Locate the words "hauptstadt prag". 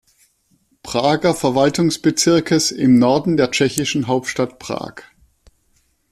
4.07-4.95